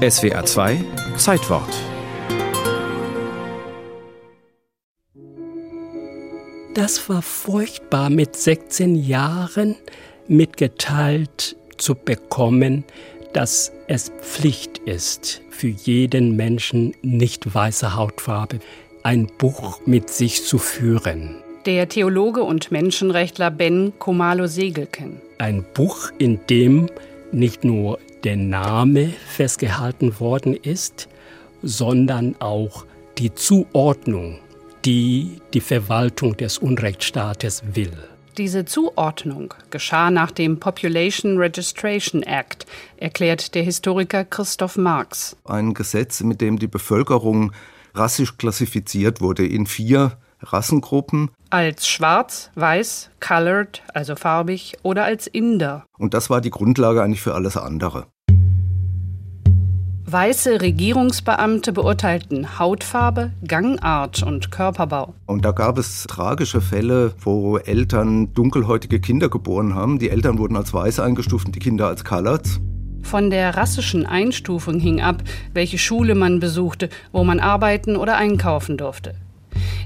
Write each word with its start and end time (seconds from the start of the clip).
SWR 0.00 0.46
2 0.46 0.78
Zeitwort 1.18 1.68
Das 6.72 7.06
war 7.10 7.20
furchtbar, 7.20 8.08
mit 8.08 8.34
16 8.34 8.94
Jahren 8.94 9.76
mitgeteilt 10.26 11.54
zu 11.76 11.94
bekommen, 11.94 12.84
dass 13.34 13.72
es 13.88 14.10
Pflicht 14.22 14.78
ist, 14.78 15.42
für 15.50 15.68
jeden 15.68 16.34
Menschen 16.34 16.94
nicht 17.02 17.54
weiße 17.54 17.94
Hautfarbe 17.94 18.60
ein 19.02 19.26
Buch 19.36 19.82
mit 19.84 20.08
sich 20.08 20.46
zu 20.46 20.56
führen. 20.56 21.42
Der 21.66 21.90
Theologe 21.90 22.42
und 22.42 22.72
Menschenrechtler 22.72 23.50
Ben 23.50 23.92
Komalo 23.98 24.46
Segelken. 24.46 25.20
Ein 25.36 25.62
Buch, 25.74 26.10
in 26.16 26.40
dem 26.48 26.88
nicht 27.32 27.64
nur 27.64 27.98
der 28.24 28.36
Name 28.36 29.12
festgehalten 29.26 30.20
worden 30.20 30.54
ist, 30.54 31.08
sondern 31.62 32.36
auch 32.40 32.84
die 33.18 33.34
Zuordnung 33.34 34.38
die 34.84 35.40
die 35.52 35.60
Verwaltung 35.60 36.36
des 36.36 36.58
Unrechtsstaates 36.58 37.62
will. 37.74 37.92
Diese 38.38 38.64
Zuordnung 38.64 39.52
geschah 39.70 40.10
nach 40.10 40.30
dem 40.30 40.58
Population 40.58 41.36
Registration 41.36 42.22
Act, 42.22 42.66
erklärt 42.96 43.54
der 43.54 43.62
Historiker 43.62 44.24
Christoph 44.24 44.76
Marx. 44.76 45.36
Ein 45.44 45.74
Gesetz, 45.74 46.22
mit 46.22 46.40
dem 46.40 46.58
die 46.58 46.68
Bevölkerung 46.68 47.52
rassisch 47.94 48.38
klassifiziert 48.38 49.20
wurde 49.20 49.46
in 49.46 49.66
vier 49.66 50.16
Rassengruppen. 50.42 51.30
Als 51.50 51.86
schwarz, 51.86 52.50
weiß, 52.54 53.10
colored, 53.20 53.82
also 53.92 54.16
farbig, 54.16 54.76
oder 54.82 55.04
als 55.04 55.26
Inder. 55.26 55.84
Und 55.98 56.14
das 56.14 56.30
war 56.30 56.40
die 56.40 56.50
Grundlage 56.50 57.02
eigentlich 57.02 57.20
für 57.20 57.34
alles 57.34 57.56
andere. 57.58 58.06
Weiße 60.12 60.60
Regierungsbeamte 60.60 61.72
beurteilten 61.72 62.58
Hautfarbe, 62.58 63.30
Gangart 63.46 64.24
und 64.24 64.50
Körperbau. 64.50 65.14
Und 65.26 65.44
da 65.44 65.52
gab 65.52 65.78
es 65.78 66.04
tragische 66.08 66.60
Fälle, 66.60 67.14
wo 67.20 67.58
Eltern 67.58 68.34
dunkelhäutige 68.34 68.98
Kinder 68.98 69.28
geboren 69.28 69.76
haben. 69.76 70.00
Die 70.00 70.10
Eltern 70.10 70.38
wurden 70.38 70.56
als 70.56 70.74
weiß 70.74 70.98
eingestuft 70.98 71.46
und 71.46 71.54
die 71.54 71.60
Kinder 71.60 71.86
als 71.86 72.04
Coloreds. 72.04 72.58
Von 73.02 73.30
der 73.30 73.56
rassischen 73.56 74.04
Einstufung 74.04 74.80
hing 74.80 75.00
ab, 75.00 75.22
welche 75.54 75.78
Schule 75.78 76.16
man 76.16 76.40
besuchte, 76.40 76.88
wo 77.12 77.22
man 77.22 77.38
arbeiten 77.38 77.94
oder 77.94 78.16
einkaufen 78.16 78.76
durfte. 78.76 79.14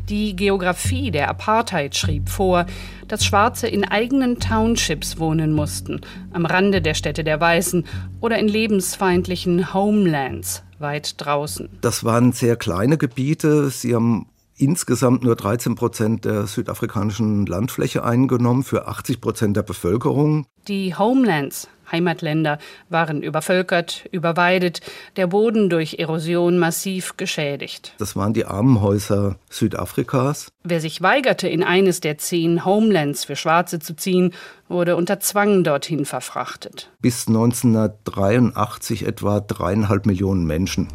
Die 0.08 0.36
Geografie 0.36 1.10
der 1.10 1.28
Apartheid 1.30 1.96
schrieb 1.96 2.28
vor, 2.28 2.66
dass 3.08 3.24
Schwarze 3.24 3.68
in 3.68 3.84
eigenen 3.84 4.38
Townships 4.38 5.18
wohnen 5.18 5.52
mussten, 5.52 6.02
am 6.32 6.44
Rande 6.44 6.82
der 6.82 6.94
Städte 6.94 7.24
der 7.24 7.40
Weißen 7.40 7.86
oder 8.20 8.38
in 8.38 8.48
lebensfeindlichen 8.48 9.72
Homelands 9.72 10.62
weit 10.78 11.14
draußen. 11.24 11.70
Das 11.80 12.04
waren 12.04 12.32
sehr 12.32 12.56
kleine 12.56 12.98
Gebiete. 12.98 13.70
Sie 13.70 13.94
haben 13.94 14.26
insgesamt 14.56 15.24
nur 15.24 15.36
13 15.36 15.74
Prozent 15.74 16.24
der 16.24 16.46
südafrikanischen 16.46 17.46
Landfläche 17.46 18.04
eingenommen 18.04 18.62
für 18.62 18.86
80 18.86 19.20
Prozent 19.20 19.56
der 19.56 19.62
Bevölkerung. 19.62 20.46
Die 20.68 20.94
Homelands 20.94 21.68
Heimatländer 21.90 22.58
waren 22.88 23.22
übervölkert, 23.22 24.06
überweidet, 24.10 24.80
der 25.16 25.26
Boden 25.26 25.68
durch 25.68 25.98
Erosion 25.98 26.58
massiv 26.58 27.16
geschädigt. 27.16 27.94
Das 27.98 28.16
waren 28.16 28.32
die 28.32 28.46
Armenhäuser 28.46 29.36
Südafrikas. 29.50 30.48
Wer 30.62 30.80
sich 30.80 31.02
weigerte, 31.02 31.48
in 31.48 31.62
eines 31.62 32.00
der 32.00 32.18
zehn 32.18 32.64
Homelands 32.64 33.24
für 33.24 33.36
Schwarze 33.36 33.78
zu 33.78 33.94
ziehen, 33.94 34.32
wurde 34.68 34.96
unter 34.96 35.20
Zwang 35.20 35.62
dorthin 35.62 36.04
verfrachtet. 36.04 36.90
Bis 37.00 37.28
1983 37.28 39.06
etwa 39.06 39.40
dreieinhalb 39.40 40.06
Millionen 40.06 40.46
Menschen. 40.46 40.88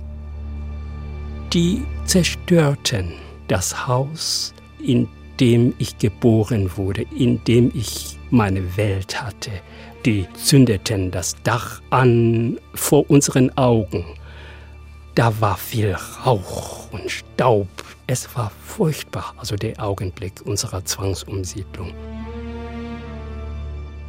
Die 1.53 1.83
zerstörten 2.05 3.13
das 3.49 3.87
Haus, 3.87 4.53
in 4.81 5.09
dem 5.39 5.73
ich 5.77 5.97
geboren 5.97 6.69
wurde, 6.77 7.05
in 7.15 7.43
dem 7.43 7.71
ich 7.73 8.17
meine 8.29 8.77
Welt 8.77 9.21
hatte. 9.21 9.51
Die 10.05 10.25
zündeten 10.33 11.11
das 11.11 11.35
Dach 11.43 11.81
an 11.89 12.57
vor 12.73 13.09
unseren 13.09 13.55
Augen. 13.57 14.05
Da 15.15 15.33
war 15.41 15.57
viel 15.57 15.95
Rauch 16.25 16.91
und 16.91 17.11
Staub. 17.11 17.67
Es 18.07 18.33
war 18.35 18.51
furchtbar, 18.63 19.33
also 19.37 19.55
der 19.55 19.83
Augenblick 19.83 20.41
unserer 20.45 20.85
Zwangsumsiedlung. 20.85 21.93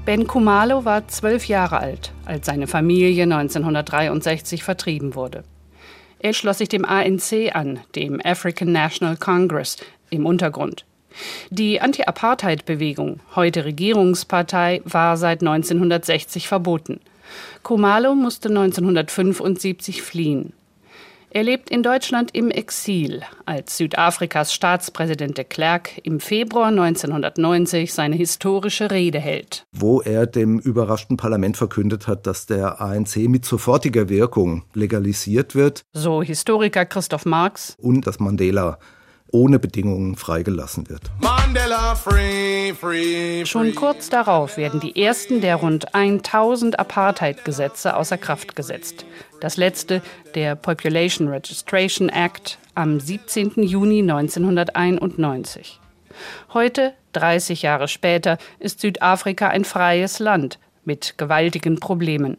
Ben 0.04 0.26
Kumalo 0.26 0.84
war 0.84 1.06
zwölf 1.08 1.46
Jahre 1.46 1.78
alt, 1.78 2.12
als 2.24 2.46
seine 2.46 2.66
Familie 2.66 3.24
1963 3.24 4.62
vertrieben 4.62 5.14
wurde. 5.14 5.44
Er 6.22 6.34
schloss 6.34 6.58
sich 6.58 6.68
dem 6.68 6.84
ANC 6.84 7.54
an, 7.54 7.80
dem 7.96 8.20
African 8.22 8.72
National 8.72 9.16
Congress, 9.16 9.78
im 10.10 10.26
Untergrund. 10.26 10.84
Die 11.48 11.80
Anti-Apartheid-Bewegung, 11.80 13.20
heute 13.34 13.64
Regierungspartei, 13.64 14.82
war 14.84 15.16
seit 15.16 15.40
1960 15.40 16.46
verboten. 16.46 17.00
Kumalo 17.62 18.14
musste 18.14 18.48
1975 18.48 20.02
fliehen. 20.02 20.52
Er 21.32 21.44
lebt 21.44 21.70
in 21.70 21.84
Deutschland 21.84 22.34
im 22.34 22.50
Exil, 22.50 23.22
als 23.46 23.76
Südafrikas 23.76 24.52
Staatspräsident 24.52 25.38
de 25.38 25.44
Klerk 25.44 25.90
im 26.02 26.18
Februar 26.18 26.66
1990 26.66 27.94
seine 27.94 28.16
historische 28.16 28.90
Rede 28.90 29.20
hält. 29.20 29.64
Wo 29.70 30.00
er 30.00 30.26
dem 30.26 30.58
überraschten 30.58 31.16
Parlament 31.16 31.56
verkündet 31.56 32.08
hat, 32.08 32.26
dass 32.26 32.46
der 32.46 32.80
ANC 32.80 33.14
mit 33.28 33.44
sofortiger 33.44 34.08
Wirkung 34.08 34.64
legalisiert 34.74 35.54
wird. 35.54 35.82
So 35.92 36.20
Historiker 36.20 36.84
Christoph 36.84 37.26
Marx. 37.26 37.76
Und 37.78 38.08
dass 38.08 38.18
Mandela 38.18 38.80
ohne 39.32 39.58
Bedingungen 39.58 40.16
freigelassen 40.16 40.88
wird. 40.88 41.02
Free, 41.96 42.74
free, 42.74 43.44
Schon 43.44 43.74
kurz 43.74 44.08
darauf 44.08 44.56
werden 44.56 44.80
die 44.80 45.02
ersten 45.02 45.40
der 45.40 45.56
rund 45.56 45.94
1000 45.94 46.78
Apartheid-Gesetze 46.78 47.96
außer 47.96 48.18
Kraft 48.18 48.56
gesetzt. 48.56 49.04
Das 49.40 49.56
letzte, 49.56 50.02
der 50.34 50.54
Population 50.54 51.28
Registration 51.28 52.08
Act, 52.08 52.58
am 52.74 53.00
17. 53.00 53.62
Juni 53.62 54.00
1991. 54.00 55.80
Heute, 56.54 56.94
30 57.12 57.62
Jahre 57.62 57.88
später, 57.88 58.38
ist 58.58 58.80
Südafrika 58.80 59.48
ein 59.48 59.64
freies 59.64 60.18
Land 60.18 60.58
mit 60.84 61.14
gewaltigen 61.18 61.80
Problemen. 61.80 62.36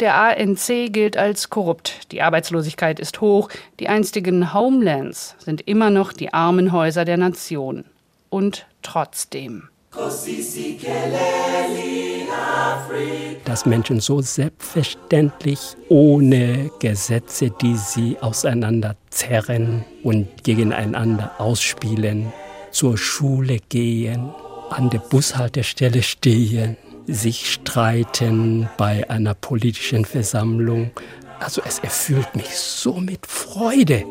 Der 0.00 0.16
ANC 0.16 0.92
gilt 0.92 1.16
als 1.16 1.50
korrupt, 1.50 2.12
die 2.12 2.22
Arbeitslosigkeit 2.22 2.98
ist 2.98 3.20
hoch, 3.20 3.48
die 3.80 3.88
einstigen 3.88 4.52
Homelands 4.52 5.36
sind 5.38 5.60
immer 5.66 5.90
noch 5.90 6.12
die 6.12 6.32
Armenhäuser 6.32 7.04
der 7.04 7.16
Nation. 7.16 7.84
Und 8.30 8.66
trotzdem. 8.82 9.68
Dass 13.44 13.66
Menschen 13.66 14.00
so 14.00 14.20
selbstverständlich 14.20 15.60
ohne 15.88 16.70
Gesetze, 16.80 17.50
die 17.50 17.76
sie 17.76 18.16
auseinanderzerren 18.20 19.84
und 20.02 20.42
gegeneinander 20.42 21.30
ausspielen, 21.38 22.32
zur 22.72 22.98
Schule 22.98 23.58
gehen, 23.68 24.34
an 24.70 24.90
der 24.90 24.98
Bushaltestelle 24.98 26.02
stehen, 26.02 26.76
sich 27.06 27.52
streiten 27.52 28.68
bei 28.76 29.08
einer 29.10 29.34
politischen 29.34 30.04
Versammlung. 30.04 30.90
Also 31.40 31.62
es 31.66 31.78
erfüllt 31.78 32.34
mich 32.34 32.56
so 32.56 32.94
mit 32.94 33.26
Freude. 33.26 34.04